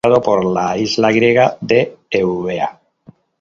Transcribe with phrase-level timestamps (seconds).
[0.03, 2.81] Está nombrado por la isla griega de Eubea.